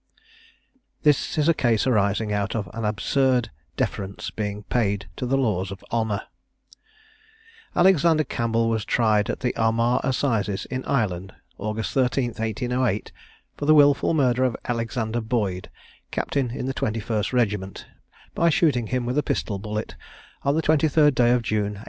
[1.03, 5.69] This is a case arising out of an absurd deference being paid to the laws
[5.69, 6.23] of honour.
[7.75, 13.11] Alexander Campbell was tried at the Armagh Assizes, in Ireland, August 13, 1808,
[13.55, 15.69] for the wilful murder of Alexander Boyd,
[16.09, 17.85] captain in the 21st regiment,
[18.33, 19.95] by shooting him with a pistol bullet,
[20.41, 21.79] on the 23rd day of June, 1807.